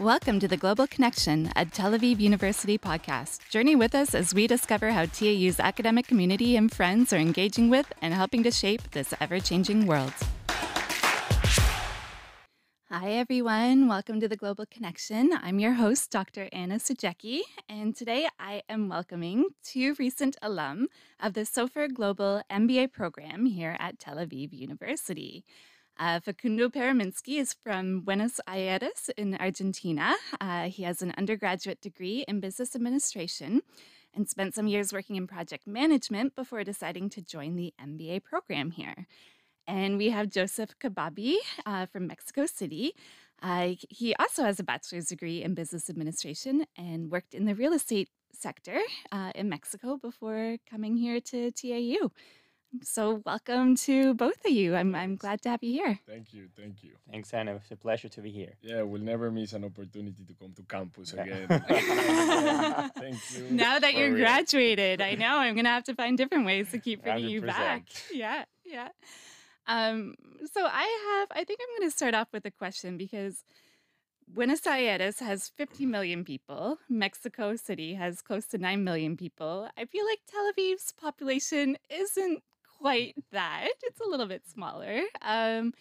[0.00, 3.48] Welcome to the Global Connection at Tel Aviv University podcast.
[3.48, 7.92] Journey with us as we discover how TAU's academic community and friends are engaging with
[8.02, 10.12] and helping to shape this ever changing world.
[12.90, 13.86] Hi, everyone.
[13.86, 15.30] Welcome to the Global Connection.
[15.40, 16.48] I'm your host, Dr.
[16.52, 20.88] Anna Sajecki, and today I am welcoming two recent alum
[21.20, 25.44] of the Sofaer Global MBA program here at Tel Aviv University.
[25.96, 30.14] Uh, Facundo Pereminsky is from Buenos Aires in Argentina.
[30.40, 33.62] Uh, he has an undergraduate degree in business administration
[34.12, 38.72] and spent some years working in project management before deciding to join the MBA program
[38.72, 39.06] here.
[39.68, 42.94] And we have Joseph Kababie uh, from Mexico City.
[43.40, 47.72] Uh, he also has a bachelor's degree in business administration and worked in the real
[47.72, 48.80] estate sector
[49.12, 52.10] uh, in Mexico before coming here to TAU.
[52.82, 54.74] So, welcome to both of you.
[54.74, 56.00] I'm, I'm glad to have you here.
[56.08, 56.48] Thank you.
[56.56, 56.92] Thank you.
[57.10, 57.56] Thanks, Anna.
[57.56, 58.54] It's a pleasure to be here.
[58.62, 61.46] Yeah, we'll never miss an opportunity to come to campus again.
[62.96, 63.48] Thank you.
[63.50, 64.24] Now that you're real.
[64.24, 67.30] graduated, I know I'm going to have to find different ways to keep bringing 100%.
[67.30, 67.82] you back.
[68.12, 68.88] Yeah, yeah.
[69.66, 70.14] Um,
[70.52, 73.44] so, I have, I think I'm going to start off with a question because
[74.26, 76.78] Buenos Aires has 50 million people.
[76.88, 79.68] Mexico City has close to 9 million people.
[79.76, 82.42] I feel like Tel Aviv's population isn't
[82.78, 83.68] quite that.
[83.82, 85.02] It's a little bit smaller.
[85.22, 85.72] Um,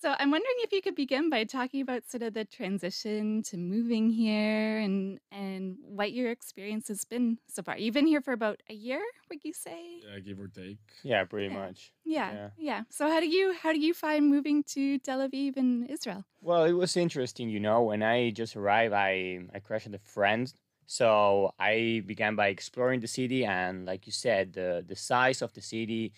[0.00, 3.56] so I'm wondering if you could begin by talking about sort of the transition to
[3.56, 7.76] moving here and and what your experience has been so far.
[7.76, 10.02] You've been here for about a year, would you say?
[10.08, 10.78] Yeah, give or take.
[11.02, 11.60] Yeah, pretty yeah.
[11.60, 11.92] much.
[12.04, 12.82] Yeah, yeah, yeah.
[12.90, 16.24] So how do you how do you find moving to Tel Aviv in Israel?
[16.40, 17.82] Well, it was interesting, you know.
[17.82, 20.52] When I just arrived, I I crashed with a friend
[20.88, 25.52] so I began by exploring the city, and like you said, the the size of
[25.52, 26.14] the city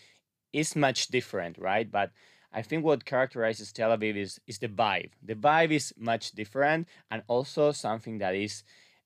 [0.52, 1.90] is much different, right?
[1.90, 2.12] But
[2.52, 5.10] I think what characterizes Tel Aviv is is the vibe.
[5.22, 8.62] The vibe is much different, and also something that is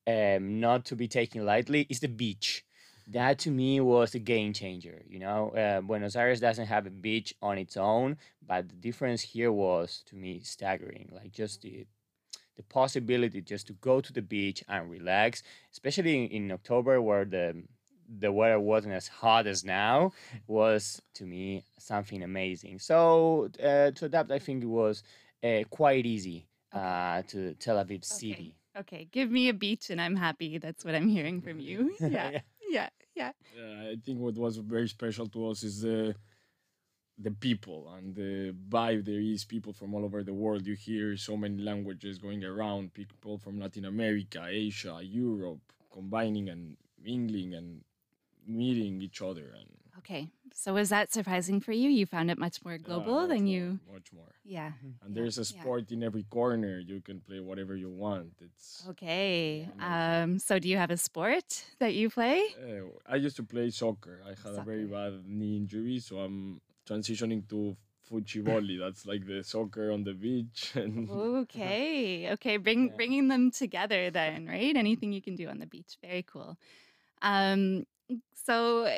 [0.07, 2.65] um, not to be taken lightly is the beach.
[3.07, 5.03] That to me was a game changer.
[5.09, 9.23] You know, uh, Buenos Aires doesn't have a beach on its own, but the difference
[9.23, 11.11] here was to me staggering.
[11.11, 11.87] Like just the
[12.57, 15.43] the possibility just to go to the beach and relax,
[15.73, 17.63] especially in, in October where the
[18.19, 20.13] the weather wasn't as hot as now
[20.47, 22.79] was to me something amazing.
[22.79, 25.03] So uh, to adapt, I think it was
[25.43, 28.55] uh, quite easy uh, to Tel Aviv city.
[28.77, 28.97] Okay.
[28.97, 30.59] okay, give me a beach and I'm happy.
[30.59, 31.97] That's what I'm hearing from you.
[32.01, 33.33] Yeah, yeah, yeah, yeah.
[33.57, 36.15] Yeah, I think what was very special to us is the
[37.19, 40.67] the people and the vibe there is people from all over the world.
[40.67, 45.61] You hear so many languages going around people from latin america asia europe
[45.93, 47.83] combining and mingling and
[48.47, 50.29] meeting each other and okay.
[50.57, 51.91] So was that surprising for you?
[51.91, 54.33] You found it much more global yeah, than more, you much more.
[54.45, 54.73] Yeah.
[55.03, 55.97] And yeah, there's a sport yeah.
[55.97, 56.79] in every corner.
[56.79, 58.33] You can play whatever you want.
[58.41, 59.69] It's okay.
[59.81, 62.43] um so do you have a sport that you play?
[62.59, 64.21] Uh, i used to play soccer.
[64.25, 64.61] I had soccer.
[64.61, 67.77] a very bad knee injury so i'm transitioning to
[68.11, 74.11] fuchivoli that's like the soccer on the beach and okay okay bring bringing them together
[74.11, 76.59] then right anything you can do on the beach very cool
[77.23, 77.87] um
[78.45, 78.89] so,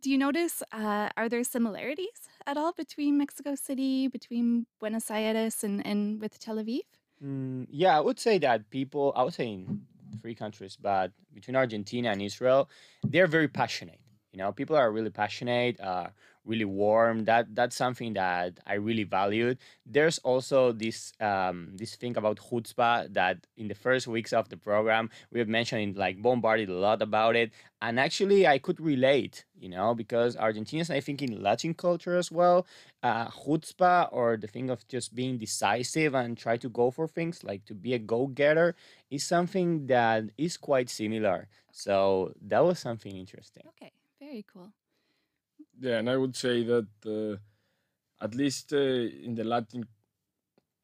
[0.00, 5.64] do you notice, uh, are there similarities at all between Mexico City, between Buenos Aires,
[5.64, 6.80] and, and with Tel Aviv?
[7.24, 9.82] Mm, yeah, I would say that people, I would say in
[10.20, 12.68] three countries, but between Argentina and Israel,
[13.02, 14.00] they're very passionate.
[14.36, 16.08] You know, people are really passionate, uh,
[16.44, 17.24] really warm.
[17.24, 19.56] That that's something that I really valued.
[19.86, 24.58] There's also this um, this thing about chutzpah that in the first weeks of the
[24.58, 29.46] program we have mentioned like bombarded a lot about it, and actually I could relate.
[29.58, 32.66] You know, because Argentinians, I think in Latin culture as well,
[33.02, 37.42] uh, chutzpah or the thing of just being decisive and try to go for things,
[37.42, 38.76] like to be a go-getter,
[39.10, 41.48] is something that is quite similar.
[41.72, 43.64] So that was something interesting.
[43.80, 43.92] Okay,
[44.26, 44.72] very cool.
[45.78, 48.76] Yeah, and I would say that uh, at least uh,
[49.26, 49.86] in the Latin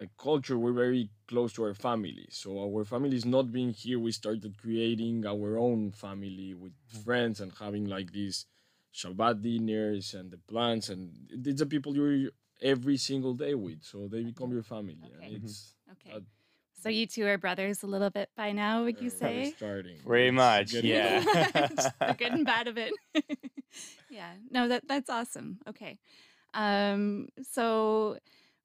[0.00, 2.26] uh, culture, we're very close to our family.
[2.30, 3.98] So our family is not being here.
[3.98, 7.02] We started creating our own family with mm-hmm.
[7.04, 8.46] friends and having like these
[8.94, 12.30] Shabbat dinners and the plans, and it's the people you're
[12.60, 13.82] every single day with.
[13.82, 14.98] So they become your family.
[15.18, 15.40] Okay.
[15.42, 16.22] it's okay.
[16.82, 19.54] So you two are brothers a little bit by now, would you say?
[19.56, 19.98] Starting.
[20.04, 21.20] Pretty much, yeah.
[21.22, 22.92] the good and bad of it.
[24.10, 24.32] yeah.
[24.50, 25.58] No, that that's awesome.
[25.68, 25.98] Okay.
[26.54, 28.18] Um, so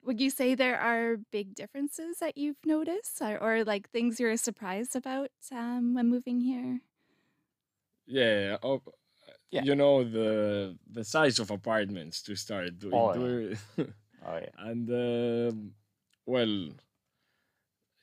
[0.04, 4.36] would you say there are big differences that you've noticed or, or like things you're
[4.38, 6.80] surprised about um, when moving here?
[8.08, 8.58] Yeah.
[8.64, 8.82] Oh,
[9.52, 9.62] yeah.
[9.64, 12.94] You know the the size of apartments to start doing.
[12.96, 13.86] Oh, yeah.
[14.26, 14.50] oh yeah.
[14.58, 15.56] And uh,
[16.26, 16.70] well,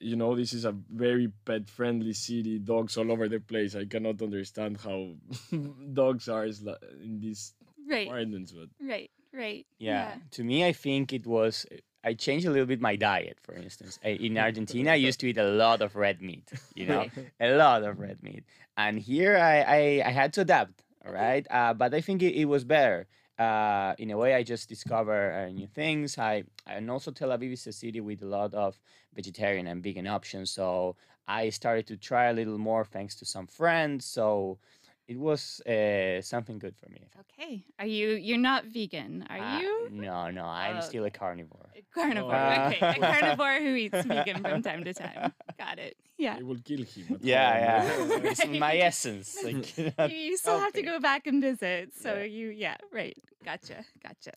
[0.05, 3.75] you know, this is a very pet friendly city, dogs all over the place.
[3.75, 5.15] I cannot understand how
[5.93, 7.55] dogs are in these
[7.89, 8.07] right.
[8.07, 9.67] environments, but right, right.
[9.79, 10.15] Yeah.
[10.33, 11.67] To me, I think it was.
[12.05, 13.99] I changed a little bit my diet, for instance.
[14.05, 17.07] I, in Argentina, I used to eat a lot of red meat, you know,
[17.41, 18.45] a lot of red meat.
[18.77, 21.47] And here I, I, I had to adapt, all right?
[21.51, 23.07] Uh, but I think it, it was better.
[23.39, 26.19] Uh, in a way, I just discover uh, new things.
[26.19, 28.79] I and also Tel Aviv is a city with a lot of
[29.15, 30.51] vegetarian and vegan options.
[30.51, 30.97] So
[31.27, 34.05] I started to try a little more thanks to some friends.
[34.05, 34.59] So
[35.07, 37.09] it was uh, something good for me.
[37.21, 37.65] Okay.
[37.79, 39.89] Are you you're not vegan, are Uh, you?
[39.91, 41.69] no, no, I'm Oh, still a carnivore.
[41.77, 42.35] A carnivore.
[42.35, 42.67] Oh.
[42.69, 42.79] Okay.
[42.81, 45.33] A carnivore who eats vegan from time to time.
[45.59, 45.97] Got it.
[46.17, 46.37] Yeah.
[46.39, 47.07] it will kill him.
[47.15, 48.11] at Yeah, home.
[48.11, 48.31] yeah.
[48.31, 49.37] it's my essence.
[49.45, 51.93] Like, You, you still have to go back and visit.
[51.95, 52.25] So Yeah.
[52.37, 53.17] you yeah, right.
[53.45, 53.85] Gotcha.
[54.03, 54.33] Gotcha.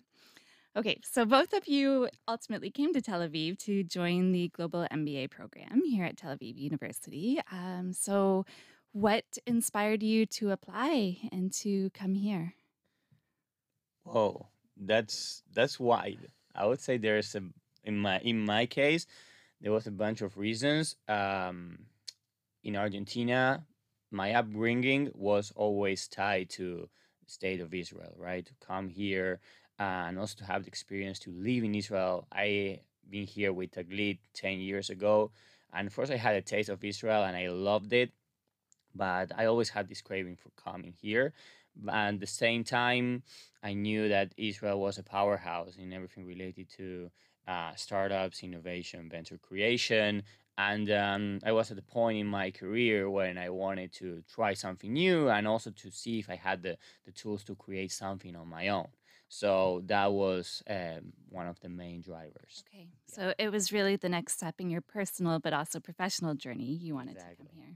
[0.75, 5.31] Okay, so both of you ultimately came to Tel Aviv to join the Global MBA
[5.31, 7.39] program here at Tel Aviv University.
[7.51, 8.45] Um, so,
[8.91, 12.53] what inspired you to apply and to come here?
[14.05, 16.27] Oh, that's that's wide.
[16.55, 17.43] I would say there's a
[17.83, 19.05] in my in my case,
[19.61, 20.95] there was a bunch of reasons.
[21.07, 21.79] Um,
[22.63, 23.65] in Argentina,
[24.11, 26.89] my upbringing was always tied to
[27.25, 28.45] state of Israel, right?
[28.45, 29.39] To come here
[29.79, 32.27] and also to have the experience to live in Israel.
[32.31, 35.31] I been here with Taglit ten years ago,
[35.73, 38.11] and first I had a taste of Israel and I loved it,
[38.97, 41.33] but I always had this craving for coming here.
[41.87, 43.23] And at the same time,
[43.63, 47.11] I knew that Israel was a powerhouse in everything related to
[47.47, 50.23] uh, startups, innovation, venture creation.
[50.57, 54.53] And um, I was at the point in my career when I wanted to try
[54.53, 58.35] something new and also to see if I had the, the tools to create something
[58.35, 58.87] on my own.
[59.29, 62.63] So that was um, one of the main drivers.
[62.73, 66.73] Okay, so it was really the next step in your personal but also professional journey.
[66.81, 67.75] You wanted to come here.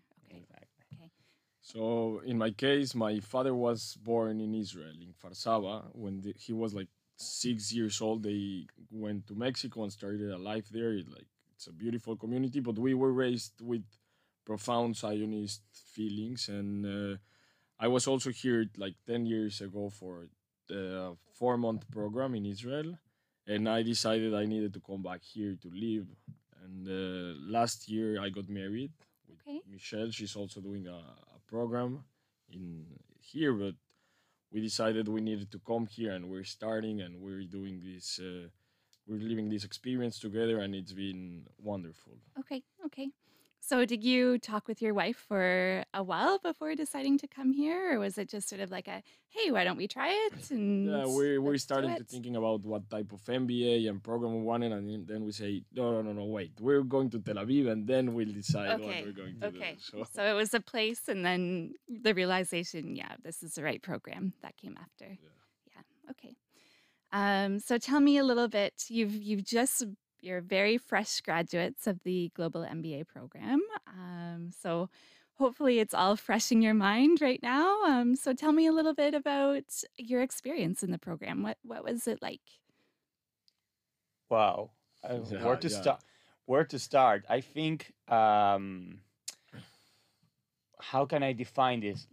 [1.61, 5.83] So in my case, my father was born in Israel in Kfar Saba.
[5.93, 6.87] When the, he was like
[7.17, 10.93] six years old, they went to Mexico and started a life there.
[10.93, 13.83] It, like it's a beautiful community, but we were raised with
[14.45, 17.17] profound Zionist feelings, and uh,
[17.79, 20.27] I was also here like ten years ago for
[20.67, 22.97] the four month program in Israel,
[23.45, 26.07] and I decided I needed to come back here to live.
[26.63, 28.91] And uh, last year I got married
[29.27, 29.61] with Okay.
[29.69, 30.11] Michelle.
[30.11, 30.99] She's also doing a
[31.51, 32.03] program
[32.51, 32.85] in
[33.19, 33.75] here, but
[34.51, 38.19] we decided we needed to come here, and we're starting, and we're doing this.
[38.19, 38.47] Uh,
[39.07, 42.13] we're living this experience together, and it's been wonderful.
[42.39, 43.09] Okay, okay.
[43.63, 47.93] So, did you talk with your wife for a while before deciding to come here,
[47.93, 50.87] or was it just sort of like a, "Hey, why don't we try it?" And
[50.89, 54.71] Yeah, we're we're starting to thinking about what type of MBA and program we wanted,
[54.71, 57.87] and then- we say, no, no, no, no, wait, we're going to Tel Aviv, and
[57.87, 59.79] then we'll decide Okay, what we're going to Okay, do.
[59.79, 63.81] So so it was a place, and then the realization, yeah, this is the right
[63.81, 65.17] program that came after.
[65.71, 65.81] Yeah,
[66.13, 66.35] okay.
[67.13, 68.85] Um, so tell me a little bit.
[68.87, 69.83] You've you've just
[70.21, 73.61] you're very fresh graduates of the Global MBA program.
[73.87, 74.89] Um, so
[75.35, 77.83] hopefully it's all fresh in your mind right now.
[77.83, 79.63] Um, so tell me a little bit about
[79.97, 81.43] your experience in the program.
[81.43, 82.41] What what was it like?
[84.29, 84.71] Wow.
[85.03, 85.81] Uh, Yeah, where to yeah.
[85.81, 86.01] start?
[86.45, 87.25] Where to start?
[87.29, 87.93] I think.
[88.07, 89.01] Um,
[90.79, 92.07] how can I define this?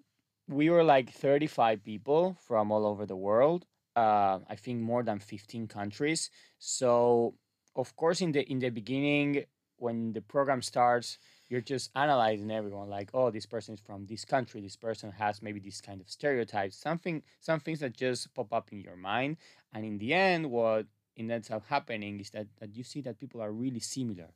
[0.48, 3.66] We were like 35 people from all over the world.
[3.96, 6.30] Uh, I think more than 15 countries.
[6.58, 7.34] So,
[7.78, 9.44] of course, in the in the beginning,
[9.76, 11.18] when the program starts,
[11.48, 12.90] you're just analyzing everyone.
[12.90, 14.60] Like, oh, this person is from this country.
[14.60, 16.76] This person has maybe this kind of stereotypes.
[16.76, 19.36] Something, some things that just pop up in your mind.
[19.72, 23.40] And in the end, what ends up happening is that, that you see that people
[23.40, 24.28] are really similar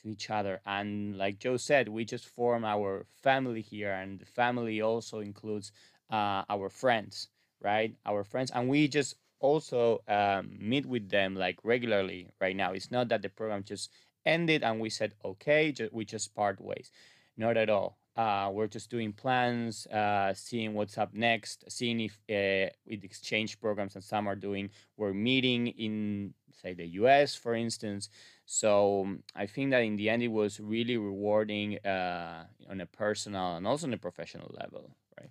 [0.00, 4.24] to each other and like joe said we just form our family here and the
[4.26, 5.72] family also includes
[6.10, 7.28] uh, our friends
[7.60, 12.72] right our friends and we just also um, meet with them like regularly right now.
[12.72, 13.90] It's not that the program just
[14.26, 16.90] ended and we said okay ju- we just part ways.
[17.36, 17.98] Not at all.
[18.16, 23.60] Uh, we're just doing plans uh, seeing what's up next seeing if uh, with exchange
[23.60, 28.08] programs and some are doing we're meeting in say the us for instance.
[28.44, 32.86] So um, I think that in the end it was really rewarding uh, on a
[32.86, 34.90] personal and also on a professional level,
[35.20, 35.30] right?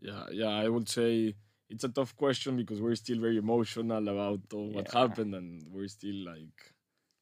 [0.00, 1.34] yeah, yeah, I would say
[1.72, 5.00] it's a tough question because we're still very emotional about all what Yeah.
[5.00, 6.58] happened, and we're still like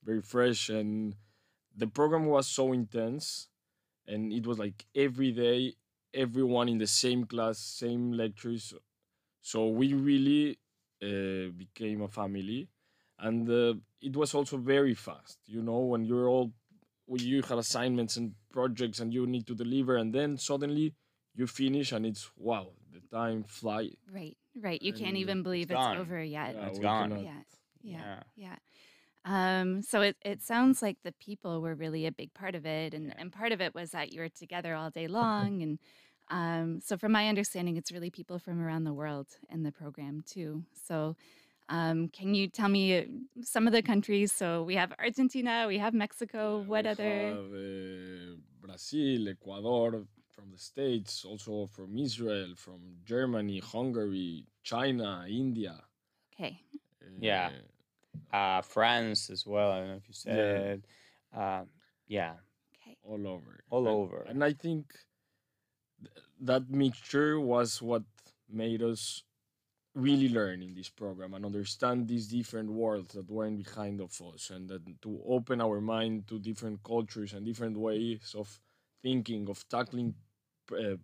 [0.08, 0.62] very fresh.
[0.78, 1.14] And
[1.82, 3.48] the program was so intense,
[4.06, 5.74] and it was like every day,
[6.24, 8.64] everyone in the same class, same lectures.
[9.50, 10.58] So we really
[11.02, 12.68] uh, became a family,
[13.18, 13.74] and uh,
[14.08, 15.38] it was also very fast.
[15.46, 16.52] You know, when you're all
[17.06, 20.94] where you have assignments and projects and you need to deliver, and then suddenly
[21.34, 22.68] you finish and it's wow,
[23.10, 23.90] the time fly.
[24.12, 24.80] Right, right.
[24.82, 25.96] You can't even believe it's gone.
[25.98, 26.54] over yet.
[26.54, 27.10] Yeah, It's we gone.
[27.10, 27.40] cannot- Yeah,
[27.82, 28.22] yeah, Yeah.
[28.36, 28.56] yeah.
[29.24, 32.94] Um, so it, it sounds like the people were really a big part of it,
[32.94, 33.14] and, Yeah.
[33.18, 35.78] and part of it was that you were together all day long, and
[36.30, 40.22] um, so from my understanding, it's really people from around the world in the program
[40.24, 40.64] too.
[40.86, 41.16] So,
[41.68, 43.02] um, can you tell me uh,
[43.42, 44.30] some of the countries?
[44.32, 46.60] So we have Argentina, we have Mexico.
[46.60, 47.18] Yeah, What we other?
[47.28, 50.04] have, uh, Brazil, Ecuador,
[50.40, 55.76] from the States, also from Israel, from Germany, Hungary, China, India.
[56.32, 56.58] Okay,
[57.20, 57.48] Yeah.
[57.52, 59.70] uh, Uh, France as well.
[59.72, 60.32] I don't know if you Yeah.
[60.32, 60.86] said.
[61.32, 61.64] Uh,
[62.06, 62.36] yeah,
[62.74, 63.52] okay, all over.
[63.70, 64.20] all And- over.
[64.30, 64.84] And I think
[66.04, 68.04] th- that mixture was what
[68.48, 69.22] made us
[69.94, 74.50] really learn in this program and understand these different worlds that weren't behind of us
[74.50, 78.48] and that to open our mind to different cultures and different ways of
[79.02, 80.14] thinking of tackling
[80.72, 80.96] uh,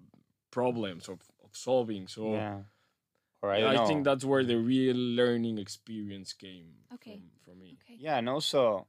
[0.50, 2.58] problems of, of solving so yeah.
[3.42, 7.12] Or I I, think that's where the real learning experience came Okay.
[7.12, 7.96] from, from me okay.
[7.98, 8.86] Yeah, and also,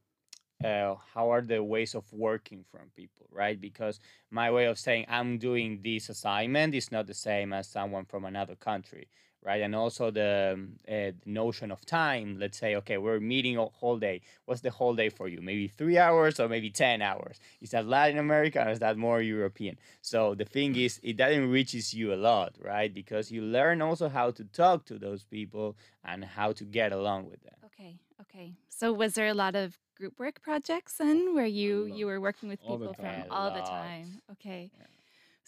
[0.64, 3.60] uh, how are the ways of working from people, right?
[3.60, 4.00] Because
[4.32, 8.26] my way of saying I'm doing this assignment is not the same as someone from
[8.26, 9.10] another country,
[9.44, 9.62] right?
[9.62, 12.38] And also the, uh, the notion of time.
[12.40, 14.22] Let's say, okay, we're meeting a whole day.
[14.46, 15.42] What's the whole day for you?
[15.42, 17.40] Maybe three hours or maybe ten hours.
[17.62, 19.78] Is that Latin American or is that more European?
[20.02, 22.94] So the thing is, it that enriches you a lot, right?
[22.94, 27.30] Because you learn also how to talk to those people and how to get along
[27.30, 27.56] with them.
[27.66, 28.54] Okay, okay.
[28.70, 32.50] So was there a lot of group work projects then where you you were working
[32.50, 34.22] with people from all the time?
[34.34, 34.72] Okay.
[34.78, 34.86] Yeah.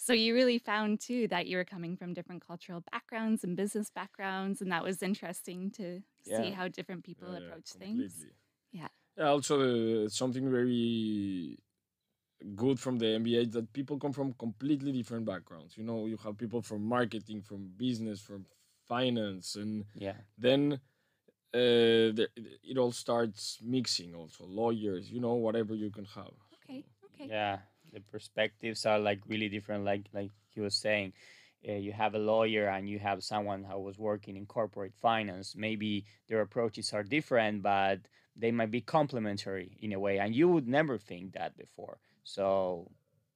[0.02, 3.90] So you really found too that you were coming from different cultural backgrounds and business
[3.90, 8.26] backgrounds and that was interesting to see how different people Yeah, yeah, approach things.
[8.72, 8.88] Yeah.
[9.18, 9.28] Yeah.
[9.28, 11.58] Also, uh, something very
[12.54, 15.76] good from the MBA is that people come from completely different backgrounds.
[15.76, 18.46] You know, you have people from marketing, from business, from
[18.88, 20.16] finance, and Yeah.
[20.38, 20.80] then
[21.52, 22.28] uh, the,
[22.62, 24.14] it all starts mixing.
[24.14, 25.10] Also, lawyers.
[25.10, 26.32] You know, whatever you can have.
[26.54, 26.84] Okay.
[27.04, 27.28] Okay.
[27.28, 27.58] Yeah,
[27.92, 29.84] the perspectives are like really different.
[29.84, 31.12] Like like he was saying,
[31.68, 35.54] uh, you have a lawyer and you have someone who was working in corporate finance.
[35.56, 38.00] Maybe their approaches are different, but
[38.36, 41.98] they might be complementary in a way, and you would never think that before.
[42.24, 42.90] So,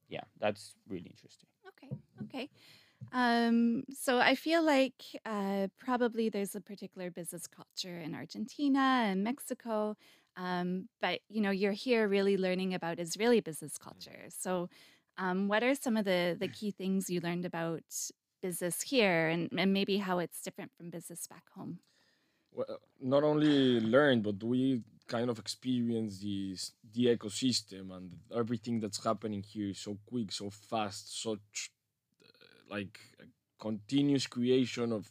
[0.09, 1.49] yeah, that's really interesting.
[1.69, 1.97] Okay.
[2.25, 2.51] Okay.
[3.13, 9.23] Um, so I feel like uh, probably there's a particular business culture in Argentina and
[9.25, 9.97] Mexico,
[10.37, 14.25] um, but you know you're here really learning about Israeli business culture.
[14.29, 14.69] So,
[15.19, 17.83] um, what are some of the the key things you learned about
[18.43, 21.79] business here, and, and maybe how it's different from business back home?
[22.53, 29.05] Well, not only learn, but we kind of experience this the ecosystem and everything that's
[29.05, 31.71] happening here is so quick, so fast, such
[32.69, 33.25] like a
[33.61, 35.09] continuous creation of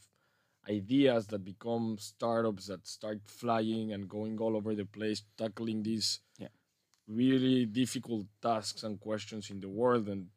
[0.69, 6.19] ideas that become startups that start flying and going all over the place, tackling these
[6.39, 6.47] Yeah.
[7.07, 10.29] really difficult tasks and questions in the world, and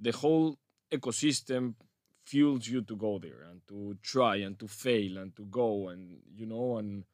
[0.00, 0.58] the whole
[0.90, 1.74] ecosystem
[2.24, 6.20] fuels you to go there and to try and to fail and to go and
[6.34, 7.04] you know and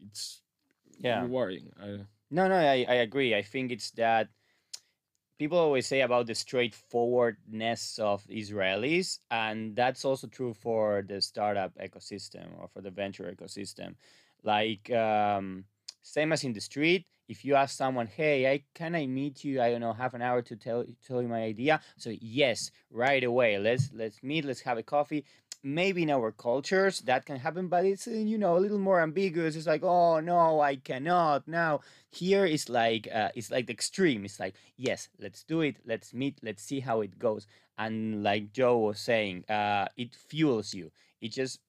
[0.00, 0.42] it's
[0.98, 1.22] Yeah.
[1.22, 1.72] rewarding.
[1.78, 3.34] I, No, no, I, I agree.
[3.34, 4.28] I think it's that
[5.42, 11.72] people always say about the straightforwardness of Israelis, and that's also true for the startup
[11.78, 13.96] ecosystem or for the venture ecosystem.
[14.44, 15.64] Like, um,
[16.02, 19.60] same as in the street, if you ask someone, "Hey, I can I meet you?
[19.60, 23.24] I don't know, half an hour to tell tell you my idea." So yes, right
[23.24, 23.58] away.
[23.58, 24.44] Let's let's meet.
[24.44, 25.24] Let's have a coffee
[25.62, 29.00] maybe in our cultures that can happen but it's uh, you know a little more
[29.00, 29.56] ambiguous.
[29.56, 31.46] It's like oh no i cannot.
[31.48, 34.24] Now here is like uh, it's like the extreme.
[34.24, 35.76] It's like yes let's do it.
[35.86, 36.38] Let's meet.
[36.42, 37.46] Let's see how it goes.
[37.78, 40.90] And like joe was saying uh, it fuels you.
[41.20, 41.60] It just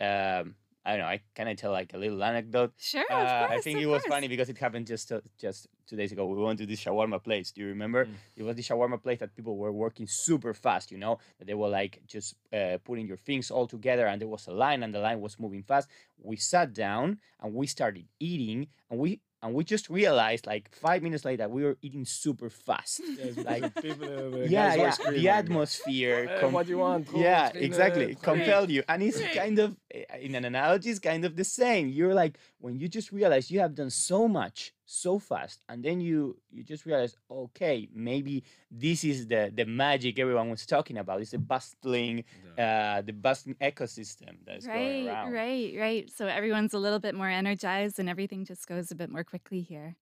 [0.00, 0.54] um,
[0.84, 3.58] i don't know i can i tell like a little anecdote Sure, uh, of course.
[3.58, 4.14] I think it was course.
[4.14, 6.24] funny because it happened just uh, just two days ago.
[6.26, 7.50] We went to this shawarma place.
[7.50, 8.04] Do you remember?
[8.06, 8.14] Mm.
[8.36, 10.92] It was the shawarma place that people were working super fast.
[10.92, 14.28] You know that they were like just uh, putting your things all together, and there
[14.28, 15.88] was a line, and the line was moving fast.
[16.22, 21.02] We sat down and we started eating, and we and we just realized like five
[21.02, 23.00] minutes later we were eating super fast.
[23.18, 24.94] yes, Like- like people, the, the yeah, yeah.
[25.10, 26.26] The atmosphere.
[26.26, 27.08] "Hey, com- what do you want?
[27.08, 29.34] Who yeah is in, uh, exactly compel you and it's Free.
[29.34, 32.88] kind of uh, in an analogy it's kind of the same you're like when you
[32.88, 37.16] just realize you have done so much so fast and then you you just realize
[37.30, 42.24] okay maybe this is the the magic everyone was talking about it's the bustling
[42.56, 42.96] Yeah.
[42.98, 46.10] uh the bustling ecosystem that's going Right, around right, right.
[46.10, 49.60] So everyone's a little bit more energized and everything just goes a bit more quickly
[49.60, 49.94] here.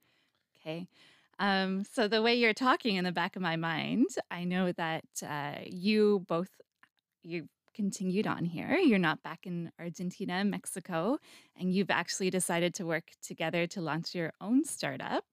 [0.60, 0.88] Okay.
[1.38, 5.04] Um, so the way you're talking in the back of my mind, I know that
[5.22, 6.48] uh, you both
[7.22, 8.76] you continued on here.
[8.76, 11.18] You're not back in Argentina, Mexico,
[11.56, 15.24] and you've actually decided to work together to launch your own startup,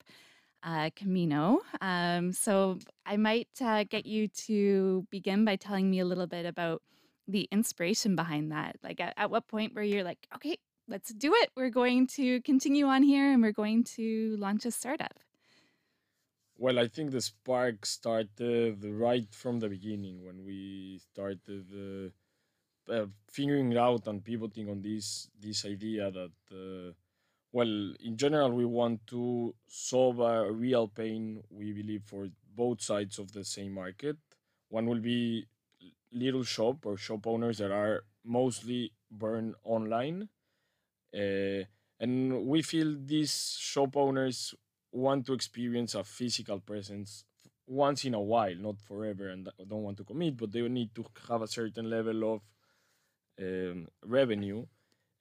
[0.62, 1.62] uh, Camino.
[1.82, 6.46] Um, so I might uh, get you to begin by telling me a little bit
[6.46, 6.84] about
[7.28, 8.75] the inspiration behind that.
[8.84, 10.56] Like, at, at what point where you're like, okay,
[10.88, 11.50] let's do it.
[11.58, 15.18] We're going to continue on here and we're going to launch a startup.
[16.58, 22.12] Well, I think the spark started right from the beginning when we started uh,
[22.89, 26.92] uh, figuring out and pivoting on this this idea that, uh,
[27.51, 33.20] well, in general, we want to solve a real pain we believe for both sides
[33.20, 34.18] of the same market.
[34.70, 35.46] One will be
[36.12, 40.30] little shop or shop owners that are mostly burned online,
[41.13, 41.63] uh,
[42.00, 44.54] and we feel these shop owners
[44.92, 47.25] want to experience a physical presence
[47.68, 51.06] once in a while, not forever, and don't want to commit, but they need to
[51.30, 52.42] have a certain level of
[53.42, 54.65] um, revenue.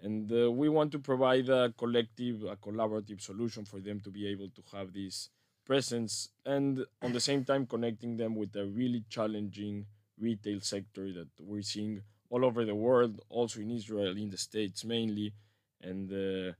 [0.00, 4.26] And uh, we want to provide a collective, a collaborative solution for them to be
[4.26, 5.30] able to have this
[5.64, 9.86] presence and on the same time connecting them with a really challenging
[10.20, 14.84] retail sector that we're seeing all over the world, also in Israel, in the States
[14.84, 15.32] mainly.
[15.80, 16.52] And uh,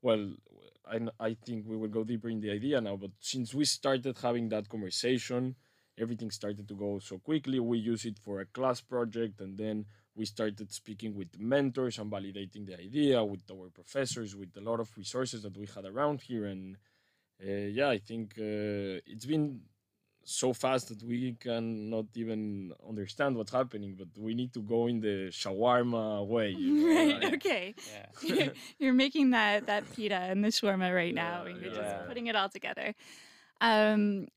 [0.00, 0.32] well,
[0.86, 4.16] I, I think we will go deeper in the idea now, but since we started
[4.18, 5.54] having that conversation,
[5.98, 7.60] everything started to go so quickly.
[7.60, 12.10] We use it for a class project, and then we started speaking with mentors and
[12.12, 16.20] validating the idea with our professors, with a lot of resources that we had around
[16.20, 16.44] here.
[16.46, 16.76] And
[17.42, 19.60] uh, yeah, I think uh, it's been
[20.24, 25.00] so fast that we cannot even understand what's happening, but we need to go in
[25.00, 26.50] the shawarma way.
[26.50, 26.94] You know?
[26.94, 27.22] Right.
[27.22, 27.74] like- Okay.
[27.92, 28.06] Yeah.
[28.22, 31.80] You're, you're making that that pita and the shawarma right now, Yeah, and you're yeah.
[31.80, 32.94] just putting it all together.
[33.60, 34.28] Um,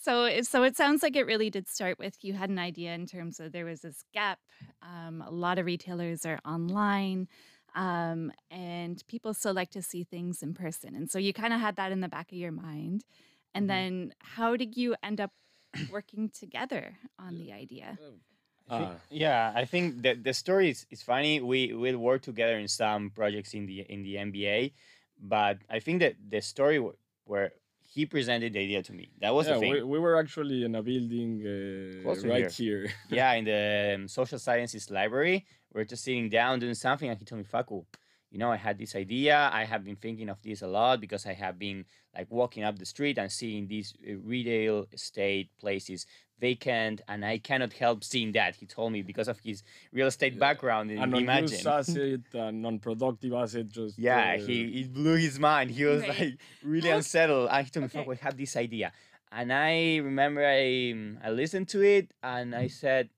[0.00, 2.94] so it- so it sounds like it really did start with you had an idea
[2.94, 4.38] in terms of there was this gap.
[4.82, 7.28] Um, a lot of retailers are online.
[7.74, 10.96] Um, and people still like to see things in person.
[10.96, 13.04] And so you kind of had that in the back of your mind.
[13.54, 13.68] And Mhm.
[13.68, 15.32] then how did you end up
[15.92, 17.96] working together on the idea?
[18.68, 19.00] I think- Ah.
[19.10, 21.40] yeah, I think that the story is, is funny.
[21.40, 24.72] We we work together in some projects in the in the MBA,
[25.18, 26.78] but I think that the story
[27.24, 27.52] where
[27.92, 29.72] he presented the idea to me that was yeah, the thing.
[29.72, 31.42] we, we were actually in a building
[32.06, 32.88] uh, right here.
[33.10, 37.18] yeah, in the um, social sciences library, we are just sitting down doing something, and
[37.18, 37.82] he told me, "Faku,
[38.30, 39.50] you know, I had this idea.
[39.52, 41.84] I have been thinking of this a lot because I have been
[42.16, 46.06] like walking up the street and seeing these uh, retail estate places
[46.40, 50.38] vacant, and I cannot help seeing that." He told me because of his real estate
[50.38, 50.90] background.
[50.90, 51.28] An imagine.
[51.30, 55.70] unused asset, a non-productive asset, just Yeah, uh, he it blew his mind.
[55.70, 56.18] He was Right.
[56.18, 57.48] like really How- unsettled.
[57.50, 57.98] And he told me, Okay.
[57.98, 58.92] "Faku, we have this idea."
[59.32, 63.10] And I remember I um, I listened to it and I said,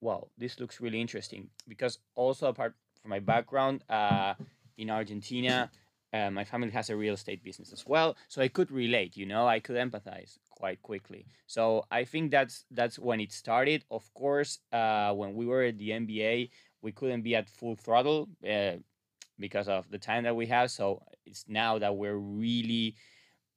[0.00, 4.34] "Wow, this looks really interesting." Because also apart from my background uh,
[4.76, 5.70] in Argentina,
[6.12, 9.16] uh, my family has a real estate business as well, so I could relate.
[9.16, 11.26] You know, I could empathize quite quickly.
[11.46, 13.84] So I think that's that's when it started.
[13.90, 16.50] Of course, uh, when we were at the MBA,
[16.82, 18.28] we couldn't be at full throttle.
[18.48, 18.76] Uh,
[19.40, 20.70] because of the time that we have.
[20.70, 22.94] So it's now that we're really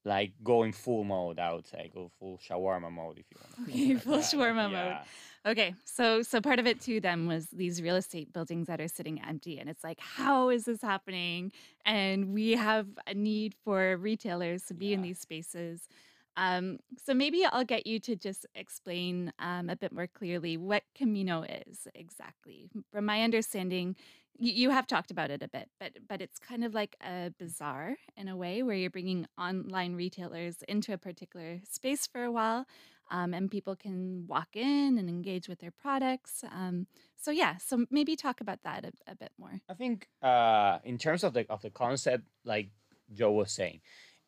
[0.05, 1.39] like going full mode.
[1.39, 3.69] I would say go full shawarma mode if you want.
[3.69, 4.97] Okay, full shawarma mode.
[5.45, 8.87] Okay, so so part of it too then was these real estate buildings that are
[8.87, 11.51] sitting empty, and it's like, how is this happening?
[11.85, 15.87] And we have a need for retailers to be in these spaces.
[16.35, 20.83] Um, so maybe I'll get you to just explain um, a bit more clearly what
[20.95, 22.69] Camino is exactly.
[22.91, 23.95] From my understanding,
[24.37, 27.31] you, you have talked about it a bit, but but it's kind of like a
[27.37, 32.31] bazaar in a way where you're bringing online retailers into a particular space for a
[32.31, 32.65] while
[33.11, 36.43] um, and people can walk in and engage with their products.
[36.51, 39.61] Um, so yeah, so maybe talk about that a, a bit more.
[39.69, 42.69] I think uh, in terms of the of the concept, like
[43.13, 43.81] Joe was saying,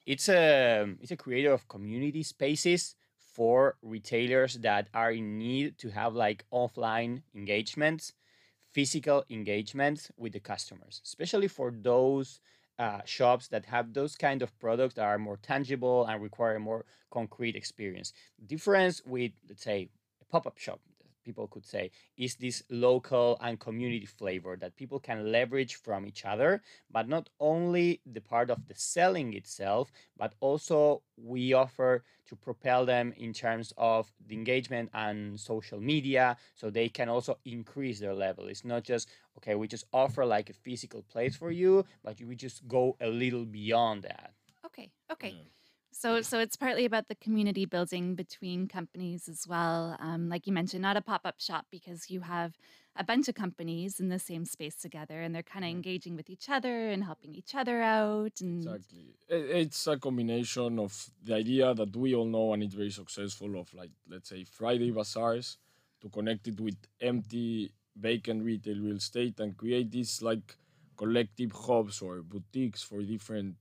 [0.05, 5.89] it's a it's a creator of community spaces for retailers that are in need to
[5.89, 8.13] have like offline engagements,
[8.71, 12.39] physical engagements with the customers, especially for those
[12.79, 16.85] uh, shops that have those kind of products that are more tangible and require more
[17.11, 18.13] concrete experience.
[18.45, 19.89] Difference with let's say
[20.21, 20.79] a pop-up shop
[21.25, 26.23] people could say is this local and community flavor that people can leverage from each
[26.25, 26.61] other
[26.91, 32.85] but not only the part of the selling itself but also we offer to propel
[32.85, 38.13] them in terms of the engagement and social media so they can also increase their
[38.13, 42.19] level it's not just okay we just offer like a physical place for you but
[42.21, 44.31] we just go a little beyond that
[44.65, 45.29] Okay, okay.
[45.29, 45.54] Yeah.
[45.97, 49.95] So, so it's partly about the community building between companies as well.
[49.99, 52.57] Um, like you mentioned, not a pop up shop because you have
[52.97, 55.71] a bunch of companies in the same space together, and they're kind of Mhm.
[55.71, 58.41] engaging with each other and helping each other out.
[58.41, 59.15] And Exactly.
[59.27, 63.73] It's a combination of the idea that we all know and it's very successful of
[63.73, 65.57] like let's say Friday bazaars
[66.01, 70.57] to connect it with empty vacant retail real estate and create these like
[70.97, 73.57] collective hubs or boutiques for different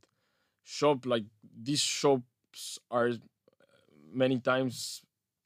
[0.64, 1.26] shop like
[1.62, 3.12] these shops are
[4.12, 5.02] many times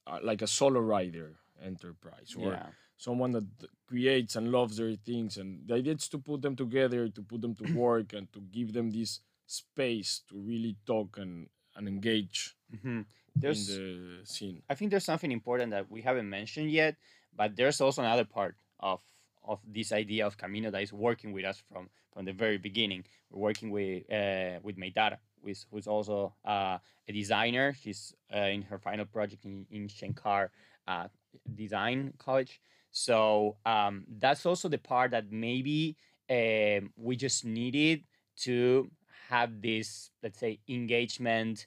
[0.06, 2.66] uh, like a solo rider enterprise or yeah.
[2.96, 3.44] someone that
[3.86, 7.40] creates and loves their things and the idea is to put them together to put
[7.40, 12.54] them to work and to give them this space to really talk and, and engage
[12.82, 13.02] hmm
[13.34, 16.96] in There's the scene I think there's something important that we haven't mentioned yet,
[17.36, 19.00] but there's also another part of
[19.44, 23.04] of this idea of Camino that is working with us from from the very beginning.
[23.30, 27.74] We're working with uh, with Meitara, who's, who's also uh, a designer.
[27.80, 30.48] She's uh, in her final project in, in Shenkar
[30.86, 31.08] uh,
[31.54, 32.60] Design College.
[32.90, 35.96] So um, that's also the part that maybe
[36.30, 38.04] um, we just needed
[38.38, 38.90] to
[39.28, 41.66] have this, let's say, engagement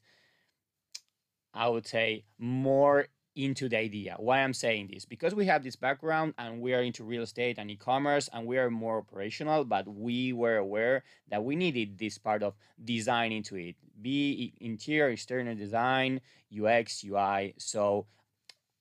[1.53, 4.15] I would say more into the idea.
[4.17, 5.05] Why I'm saying this?
[5.05, 8.57] Because we have this background and we are into real estate and e-commerce and we
[8.57, 13.55] are more operational, but we were aware that we needed this part of design into
[13.55, 13.75] it.
[14.01, 17.53] Be interior, external design, UX, UI.
[17.57, 18.07] So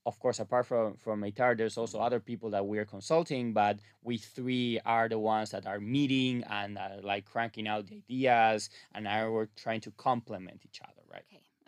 [0.07, 3.79] of course, apart from from Meitar, there's also other people that we are consulting, but
[4.03, 8.71] we three are the ones that are meeting and uh, like cranking out the ideas,
[8.95, 11.00] and we're trying to complement each other?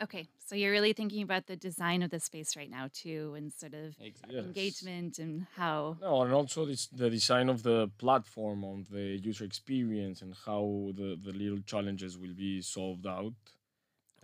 [0.03, 0.29] Okay.
[0.47, 3.75] So you're really thinking about the design of the space right now too, and sort
[3.75, 4.39] of Exactly.
[4.39, 5.97] Engagement and how.
[6.01, 10.91] no and also this, the design of the platform of the user experience and how
[10.97, 13.35] the, the little challenges will be solved out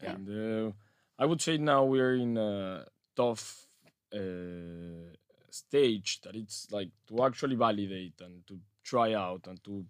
[0.00, 0.12] Okay.
[0.12, 0.70] and uh,
[1.18, 2.84] i would say now we're in a
[3.16, 3.66] tough
[4.14, 5.10] uh,
[5.50, 9.84] stage that it's like to actually validate and to try out and to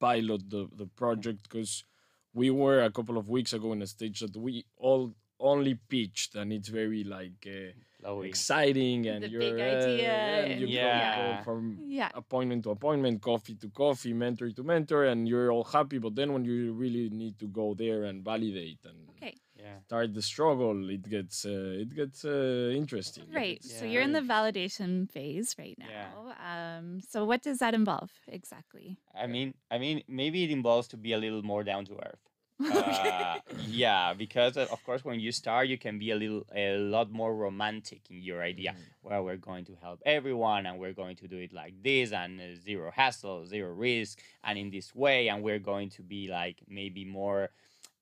[0.00, 1.84] pilot the, the project because
[2.32, 6.34] we were a couple of weeks ago in a stage that we all only pitched
[6.36, 10.12] and it's very like uh, exciting and The you're big uh, idea
[10.46, 11.36] and you go- Yeah.
[11.38, 12.10] go from Yeah.
[12.14, 16.32] appointment to appointment coffee to coffee mentor to mentor and you're all happy but then
[16.32, 19.34] when you really need to go there and validate and Okay.
[19.56, 19.78] Yeah.
[19.86, 23.60] start the struggle it gets uh, it gets uh, interesting Right.
[23.62, 25.88] gets- So you're in the validation phase right now.
[25.90, 26.78] Yeah.
[26.78, 28.98] Um, so what does that involve exactly?
[29.14, 32.20] I mean, I mean, maybe it involves to be a little more down to earth.
[32.62, 36.76] Uh, yeah, because uh, of course, when you start, you can be a little, a
[36.78, 38.72] lot more romantic in your idea.
[38.72, 38.78] Mhm.
[39.02, 42.40] Well, we're going to help everyone, and we're going to do it like this, and
[42.40, 46.62] uh, zero hassle, zero risk, and in this way, and we're going to be like
[46.68, 47.50] maybe more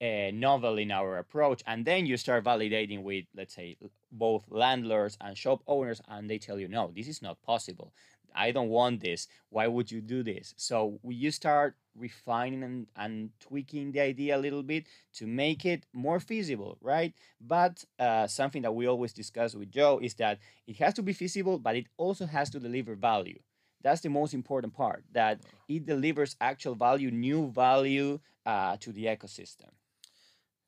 [0.01, 1.63] uh, novel in our approach.
[1.67, 3.77] And then you start validating with, let's say,
[4.11, 7.93] both landlords and shop owners, and they tell you, no, this is not possible.
[8.35, 9.29] I don't want this.
[9.51, 10.55] Why would you do this?
[10.57, 15.65] So we- you start refining and, and tweaking the idea a little bit to make
[15.67, 17.13] it more feasible, right?
[17.41, 21.13] But uh, something that we always discuss with Joe is that it has to be
[21.13, 23.39] feasible, but it also has to deliver value.
[23.83, 29.07] That's the most important part, that it delivers actual value, new value uh, to the
[29.07, 29.71] ecosystem.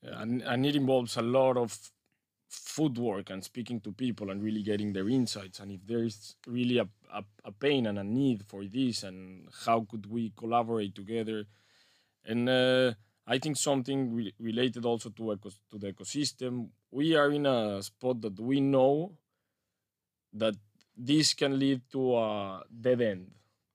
[0.03, 1.79] Yeah, and, and it involves a lot of
[2.55, 6.89] footwork and speaking to people and really getting their insights and if there's really a,
[7.13, 11.45] a, a pain and a need for this and how could we collaborate together
[12.25, 12.93] and uh,
[13.27, 17.83] i think something re- related also to, ecos- to the ecosystem we are in a
[17.83, 19.13] spot that we know
[20.33, 20.55] that
[20.97, 23.31] this can lead to a dead end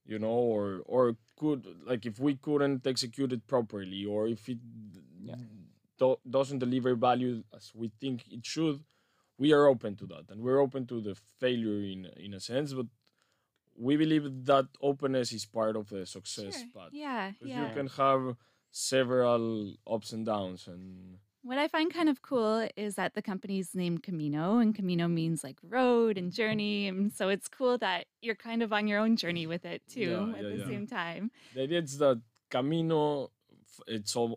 [0.05, 4.57] you know or or could like if we couldn't execute it properly or if it
[5.21, 5.35] Yeah.
[5.99, 8.79] Do- doesn't deliver value as we think it should
[9.37, 12.73] we are open to that and we're open to the failure in in a sense
[12.73, 12.87] but
[13.87, 16.67] we believe that openness is part of the success Sure.
[16.75, 17.31] path Yeah.
[17.41, 17.61] Yeah.
[17.69, 18.35] you can have
[18.71, 21.17] several ups and downs and
[21.49, 25.39] What I find kind of cool is that the company's named Camino, and Camino means
[25.47, 26.77] like road and journey.
[26.89, 30.11] And so it's cool that you're kind of on your own journey with it too
[30.19, 30.71] Yeah, at yeah, the yeah.
[30.73, 31.23] same time.
[31.55, 32.17] the idea is that
[32.55, 33.31] Camino,
[33.87, 34.29] it's all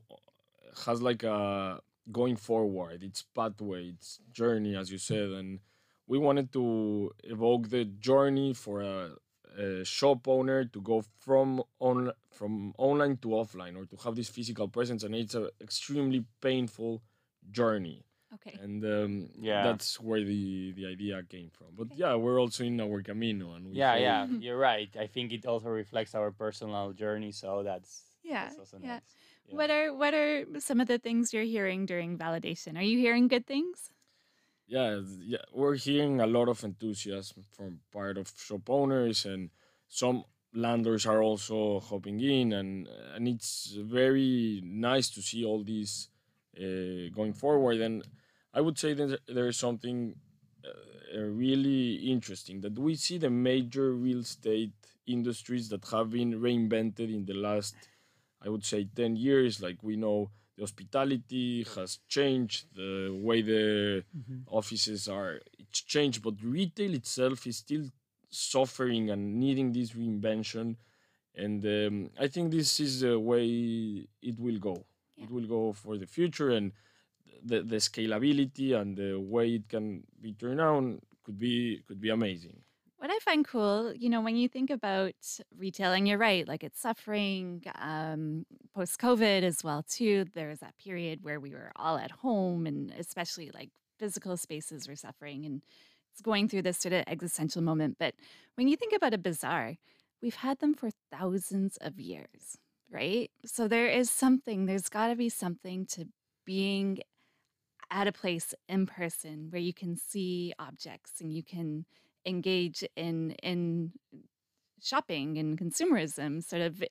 [0.87, 1.81] has like a
[2.11, 3.03] going forward.
[3.03, 5.61] It's pathway, it's journey, as you said, and
[6.07, 9.11] we wanted to evoke the journey for a,
[9.57, 14.29] a shop owner to go from on from online to offline or to have this
[14.29, 17.03] physical presence, and it's an extremely painful
[17.51, 18.05] journey.
[18.35, 18.59] Okay.
[18.63, 19.63] And um, Yeah.
[19.63, 21.69] that's where the the idea came from.
[21.77, 21.97] But Okay.
[21.99, 24.89] yeah, we're also in our Camino, and we Yeah, hope- yeah, you're right.
[24.99, 28.45] I think it also reflects our personal journey, so that's Yeah.
[28.49, 28.95] that's also yeah.
[28.95, 29.15] nice.
[29.47, 29.57] Yeah.
[29.57, 32.77] What are what are some of the things you're hearing during validation?
[32.79, 33.91] Are you hearing good things?
[34.73, 39.51] yeah, yeah, we're hearing a lot of enthusiasm from part of shop owners, and
[39.89, 40.25] some
[40.55, 46.09] landlords are also hopping in, and and it's very nice to see all these
[46.59, 47.83] uh, going forward.
[47.83, 48.03] And
[48.55, 50.15] I would say that there is something
[50.65, 54.73] uh, really interesting that we see the major real estate
[55.07, 57.75] industries that have been reinvented in the last,
[58.45, 59.61] I would say, ten years.
[59.63, 64.05] Like we know the hospitality has changed the way the
[64.47, 67.87] offices are it's changed but retail itself is still
[68.29, 70.77] suffering and needing this reinvention
[71.35, 74.85] and um, i think this is the way it will go
[75.17, 75.25] Yeah.
[75.25, 76.73] it will go for the future and
[77.45, 82.11] the, the scalability and the way it can be turned on could be could be
[82.11, 82.59] amazing
[83.03, 85.17] What I find cool, you know, when you think about
[85.59, 90.27] retailing, you're right, like it's suffering um, post COVID as well too.
[90.37, 94.87] There was that period where we were all at home, and especially like physical spaces
[94.87, 95.63] were suffering, and
[96.13, 97.97] it's going through this sort of existential moment.
[97.99, 98.15] But
[98.55, 99.79] when you think about a bazaar,
[100.23, 102.57] we've had them for thousands of years,
[102.89, 103.33] right?
[103.45, 104.67] So there is something.
[104.67, 106.07] There's got to be something to
[106.47, 107.01] being
[107.91, 111.85] at a place in person where you can see objects and you can
[112.27, 113.93] engage in in
[114.83, 116.83] shopping and consumerism sort of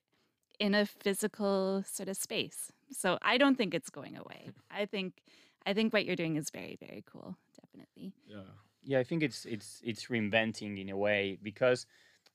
[0.60, 2.72] in a physical sort of space.
[2.92, 4.52] So I don't think it's going away.
[4.72, 5.14] I think
[5.66, 8.14] I think what you're doing is very very cool, definitely.
[8.28, 8.52] yeah
[8.84, 11.86] yeah i think it's it's it's reinventing in a way because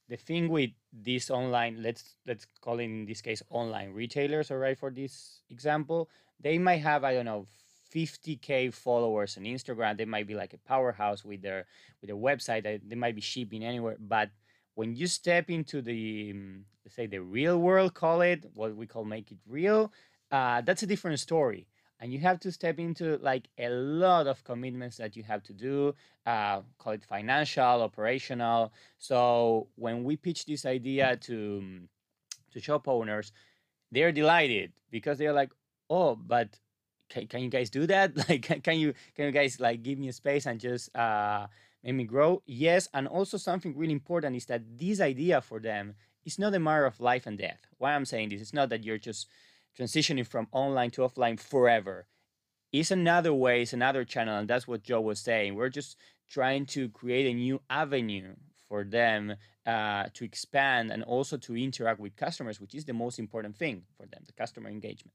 [0.09, 4.59] the thing with these online let's let's call it in this case online retailers all
[4.59, 6.09] right for this example
[6.41, 7.47] they might have i don't know
[7.97, 11.67] 50k followers on instagram they might be like a powerhouse with their
[12.01, 14.31] with their website they, might be shipping anywhere but
[14.75, 19.05] when you step into the um, say the real world call it what we call
[19.05, 19.93] make it real
[20.31, 21.67] uh, that's a different story.
[21.99, 25.55] And you have to step into like a lot of commitments that you have to
[25.55, 25.95] do
[26.27, 28.73] uh, call it financial operational.
[28.99, 31.89] So when we pitch this idea to um,
[32.53, 33.33] to shop owners
[33.93, 35.51] they're delighted because they're like
[35.91, 36.49] oh but
[37.09, 38.13] can, can you guys do that?
[38.29, 41.47] Like can, you can you guys like give me a space and just uh
[41.83, 42.43] make me grow?
[42.47, 46.59] Yes and also something really important is that this idea for them is not a
[46.59, 47.61] matter of life and death.
[47.79, 49.29] Why i'm saying this it's not that you're just
[49.79, 52.07] transitioning from online to offline forever.
[52.73, 55.55] It's another way it's another channel and that's what joe was saying.
[55.55, 55.97] We're just
[56.29, 58.35] trying to create a new avenue
[58.69, 63.19] for them uh, to expand and also to interact with customers which is the most
[63.19, 65.13] important thing for them the customer engagement.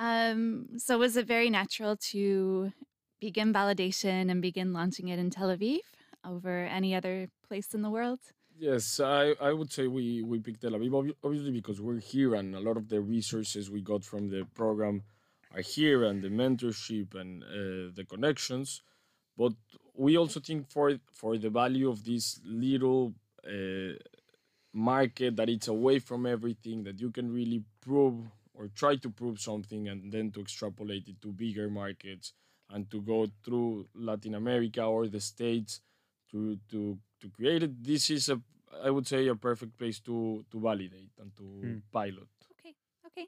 [0.00, 2.72] Um, so was it very natural to
[3.20, 5.80] begin validation and begin launching it in Tel Aviv
[6.24, 8.18] over any other place in the world?
[8.58, 12.54] Yes, I, I would say we, we picked Tel Aviv, obviously because we're here and
[12.54, 15.02] a lot of the resources we got from the program
[15.54, 18.80] are here and the mentorship and uh, the connections.
[19.36, 19.52] But
[19.94, 23.12] we also think for for the value of this little
[23.46, 23.94] uh,
[24.72, 29.40] market that it's away from everything that you can really prove or try to prove
[29.40, 32.34] something and then to extrapolate it to bigger markets
[32.68, 35.80] and to go through Latin America or the States
[36.30, 37.72] to to to create it.
[37.82, 38.36] This is a
[38.84, 41.82] I would say a perfect place to to validate and to Mm.
[41.90, 42.28] pilot.
[42.52, 42.74] Okay.
[43.08, 43.26] Okay.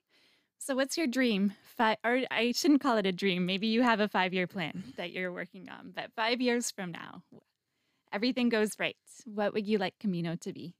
[0.58, 1.52] So what's your dream?
[1.76, 3.46] Five, or I shouldn't call it a dream.
[3.46, 5.90] Maybe you have a five-year plan that you're working on.
[5.96, 7.24] But five years from now,
[8.12, 8.96] everything goes right.
[9.24, 10.76] What would you like Camino to be?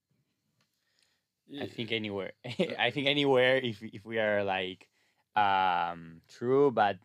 [1.61, 2.33] I think anywhere.
[2.79, 4.89] I think anywhere if if we are like
[5.37, 6.99] um true, but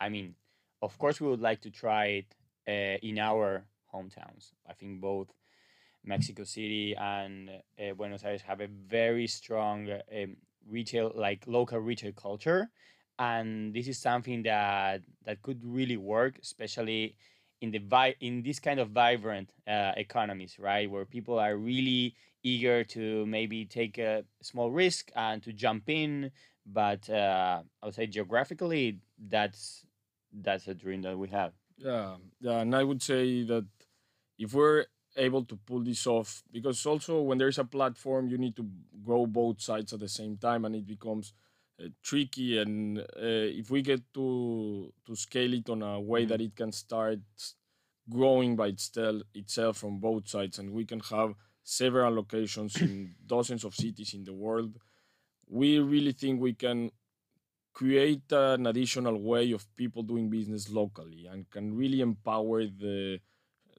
[0.00, 0.34] I mean,
[0.82, 2.34] of course we would like to try it
[2.68, 3.64] uh, in our
[3.94, 4.52] hometowns.
[4.68, 5.28] I think both
[6.04, 10.36] Mexico City and uh, Buenos Aires have a very strong uh, um,
[10.68, 12.70] retail like local retail culture
[13.18, 17.16] and this is something that that could really work especially
[17.60, 20.90] in the vi- in this kind of vibrant uh, economies right?
[20.90, 26.30] Where people are really eager to maybe take a small risk and to jump in.
[26.66, 29.84] But uh, i would say geographically that's
[30.32, 31.52] that's a dream that we have.
[31.78, 33.66] Yeah, yeah, and I would say that
[34.38, 38.56] if we're able to pull this off, because also when there's a platform, you need
[38.56, 38.66] to
[39.04, 41.32] grow both sides at the same time, and it becomes
[42.02, 42.58] tricky.
[42.58, 43.04] And uh,
[43.60, 46.28] if we get to to scale it on a way Mhm.
[46.28, 47.20] that it can start
[48.08, 53.64] growing by itself itself from both sides, and we can have several locations in dozens
[53.64, 54.72] of cities in the world,
[55.46, 56.90] we really think we can
[57.72, 63.20] create an additional way of people doing business locally and can really empower the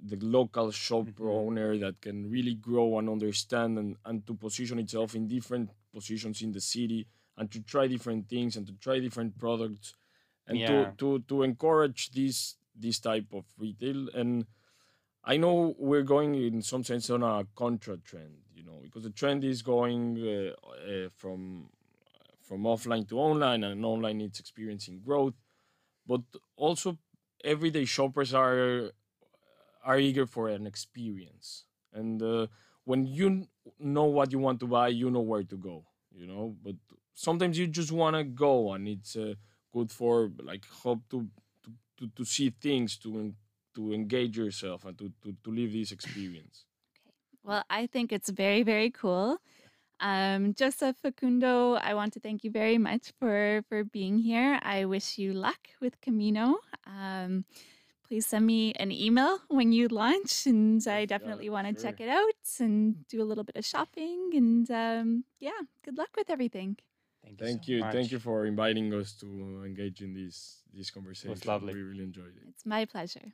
[0.01, 1.29] the local shop Mhm.
[1.29, 6.41] owner that can really grow and understand and, and to position itself in different positions
[6.41, 7.05] in the city
[7.39, 9.95] and to try different things and to try different products
[10.47, 10.91] and Yeah.
[10.91, 14.45] to, to to encourage this this type of retail and
[15.23, 19.09] I know we're going in some sense on a contra trend, you know, because the
[19.11, 21.69] trend is going uh, uh, from
[22.41, 25.35] from offline to online, and online it's experiencing growth.
[26.07, 26.21] But
[26.57, 26.97] also,
[27.43, 28.91] everyday shoppers are
[29.83, 32.47] are eager for an experience, and uh,
[32.85, 33.47] when you
[33.79, 36.55] know what you want to buy, you know where to go, you know.
[36.63, 36.75] But
[37.19, 39.33] sometimes you just want to go, and it's uh,
[39.73, 41.27] good for like hope to
[41.63, 43.33] to, to, to see things to
[43.75, 46.65] to engage yourself and to, to, to live this experience.
[46.95, 49.37] okay Well, I think it's very, very cool.
[50.01, 54.59] Um, Joseph Facundo, I want to thank you very much for for being here.
[54.63, 56.45] I wish you luck with Camino.
[56.87, 57.43] Um,
[58.07, 62.09] please send me an email when you launch, and I definitely want to check it
[62.09, 64.31] out and do a little bit of shopping.
[64.33, 66.77] And um, yeah, good luck with everything.
[67.37, 67.45] Thank you.
[67.45, 67.79] Thank so you.
[67.79, 67.93] Much.
[67.93, 69.25] Thank you for inviting us to
[69.61, 71.29] uh, engage in this this conversation.
[71.29, 71.73] It was lovely.
[71.73, 72.43] We really enjoyed it.
[72.47, 73.33] It's my pleasure.